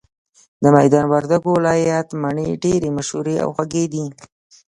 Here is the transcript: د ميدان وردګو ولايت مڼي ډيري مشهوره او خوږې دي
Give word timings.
د 0.63 0.63
ميدان 0.75 1.05
وردګو 1.13 1.49
ولايت 1.57 2.07
مڼي 2.21 2.49
ډيري 2.63 2.89
مشهوره 2.97 3.35
او 3.43 3.49
خوږې 3.55 3.85
دي 3.93 4.05